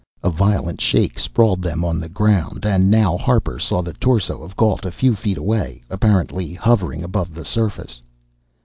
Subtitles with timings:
[0.23, 4.55] A violent shake sprawled them on the "ground" and now Harper saw the torso of
[4.55, 8.01] Gault, a few feet away, apparently hovering above the surface.